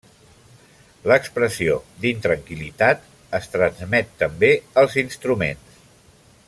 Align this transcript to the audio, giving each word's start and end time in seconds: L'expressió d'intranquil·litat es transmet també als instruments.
L'expressió 1.11 1.75
d'intranquil·litat 2.05 3.05
es 3.41 3.47
transmet 3.57 4.19
també 4.23 4.51
als 4.85 5.01
instruments. 5.07 5.81